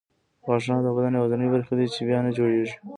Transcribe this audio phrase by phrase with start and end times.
[0.45, 2.75] غاښونه د بدن یوازیني برخې دي چې بیا نه جوړېږي.